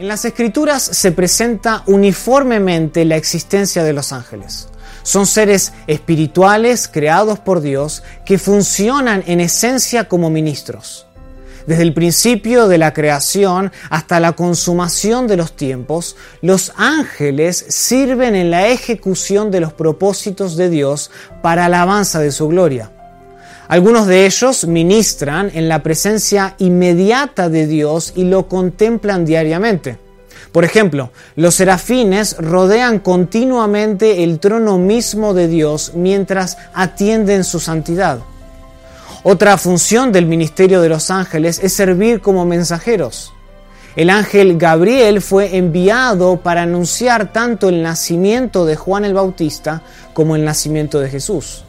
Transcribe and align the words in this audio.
En 0.00 0.08
las 0.08 0.24
escrituras 0.24 0.82
se 0.82 1.12
presenta 1.12 1.82
uniformemente 1.84 3.04
la 3.04 3.16
existencia 3.16 3.84
de 3.84 3.92
los 3.92 4.14
ángeles. 4.14 4.70
Son 5.02 5.26
seres 5.26 5.74
espirituales 5.86 6.88
creados 6.88 7.38
por 7.38 7.60
Dios 7.60 8.02
que 8.24 8.38
funcionan 8.38 9.22
en 9.26 9.40
esencia 9.40 10.08
como 10.08 10.30
ministros. 10.30 11.06
Desde 11.66 11.82
el 11.82 11.92
principio 11.92 12.66
de 12.66 12.78
la 12.78 12.94
creación 12.94 13.72
hasta 13.90 14.20
la 14.20 14.32
consumación 14.32 15.26
de 15.26 15.36
los 15.36 15.54
tiempos, 15.54 16.16
los 16.40 16.72
ángeles 16.76 17.66
sirven 17.68 18.34
en 18.34 18.50
la 18.50 18.68
ejecución 18.68 19.50
de 19.50 19.60
los 19.60 19.74
propósitos 19.74 20.56
de 20.56 20.70
Dios 20.70 21.10
para 21.42 21.66
alabanza 21.66 22.20
de 22.20 22.32
su 22.32 22.48
gloria. 22.48 22.90
Algunos 23.70 24.08
de 24.08 24.26
ellos 24.26 24.66
ministran 24.66 25.48
en 25.54 25.68
la 25.68 25.80
presencia 25.80 26.56
inmediata 26.58 27.48
de 27.48 27.68
Dios 27.68 28.12
y 28.16 28.24
lo 28.24 28.48
contemplan 28.48 29.24
diariamente. 29.24 29.96
Por 30.50 30.64
ejemplo, 30.64 31.12
los 31.36 31.54
serafines 31.54 32.36
rodean 32.38 32.98
continuamente 32.98 34.24
el 34.24 34.40
trono 34.40 34.76
mismo 34.76 35.34
de 35.34 35.46
Dios 35.46 35.92
mientras 35.94 36.58
atienden 36.74 37.44
su 37.44 37.60
santidad. 37.60 38.18
Otra 39.22 39.56
función 39.56 40.10
del 40.10 40.26
ministerio 40.26 40.80
de 40.80 40.88
los 40.88 41.08
ángeles 41.08 41.60
es 41.62 41.72
servir 41.72 42.20
como 42.20 42.44
mensajeros. 42.44 43.32
El 43.94 44.10
ángel 44.10 44.58
Gabriel 44.58 45.20
fue 45.20 45.56
enviado 45.56 46.38
para 46.40 46.62
anunciar 46.62 47.32
tanto 47.32 47.68
el 47.68 47.84
nacimiento 47.84 48.66
de 48.66 48.74
Juan 48.74 49.04
el 49.04 49.14
Bautista 49.14 49.82
como 50.12 50.34
el 50.34 50.44
nacimiento 50.44 50.98
de 50.98 51.08
Jesús. 51.08 51.62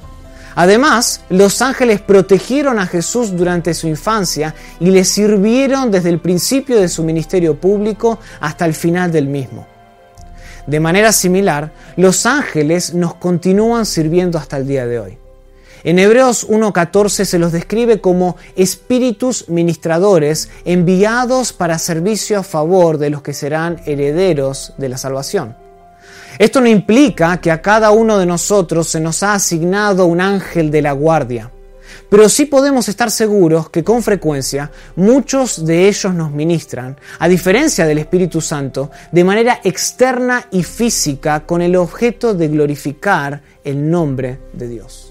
Además, 0.55 1.21
los 1.29 1.61
ángeles 1.61 2.01
protegieron 2.01 2.79
a 2.79 2.87
Jesús 2.87 3.35
durante 3.35 3.73
su 3.73 3.87
infancia 3.87 4.53
y 4.79 4.91
le 4.91 5.05
sirvieron 5.05 5.91
desde 5.91 6.09
el 6.09 6.19
principio 6.19 6.79
de 6.79 6.89
su 6.89 7.03
ministerio 7.03 7.59
público 7.59 8.19
hasta 8.39 8.65
el 8.65 8.73
final 8.73 9.11
del 9.11 9.27
mismo. 9.27 9.67
De 10.67 10.79
manera 10.79 11.11
similar, 11.11 11.71
los 11.95 12.25
ángeles 12.25 12.93
nos 12.93 13.15
continúan 13.15 13.85
sirviendo 13.85 14.37
hasta 14.37 14.57
el 14.57 14.67
día 14.67 14.85
de 14.85 14.99
hoy. 14.99 15.17
En 15.83 15.97
Hebreos 15.97 16.47
1.14 16.47 17.25
se 17.25 17.39
los 17.39 17.51
describe 17.51 17.99
como 17.99 18.35
espíritus 18.55 19.49
ministradores 19.49 20.49
enviados 20.63 21.53
para 21.53 21.79
servicio 21.79 22.37
a 22.37 22.43
favor 22.43 22.99
de 22.99 23.09
los 23.09 23.23
que 23.23 23.33
serán 23.33 23.81
herederos 23.87 24.73
de 24.77 24.89
la 24.89 24.97
salvación. 24.97 25.55
Esto 26.37 26.61
no 26.61 26.67
implica 26.67 27.37
que 27.37 27.51
a 27.51 27.61
cada 27.61 27.91
uno 27.91 28.17
de 28.17 28.25
nosotros 28.25 28.87
se 28.87 28.99
nos 28.99 29.23
ha 29.23 29.33
asignado 29.33 30.05
un 30.05 30.21
ángel 30.21 30.71
de 30.71 30.81
la 30.81 30.93
guardia, 30.93 31.51
pero 32.09 32.27
sí 32.29 32.45
podemos 32.45 32.87
estar 32.89 33.11
seguros 33.11 33.69
que 33.69 33.83
con 33.83 34.03
frecuencia 34.03 34.71
muchos 34.95 35.65
de 35.65 35.87
ellos 35.87 36.13
nos 36.13 36.31
ministran, 36.31 36.97
a 37.19 37.27
diferencia 37.27 37.85
del 37.85 37.99
Espíritu 37.99 38.41
Santo, 38.41 38.91
de 39.11 39.23
manera 39.23 39.59
externa 39.63 40.45
y 40.51 40.63
física 40.63 41.45
con 41.45 41.61
el 41.61 41.75
objeto 41.75 42.33
de 42.33 42.47
glorificar 42.47 43.41
el 43.63 43.89
nombre 43.89 44.39
de 44.53 44.67
Dios. 44.67 45.10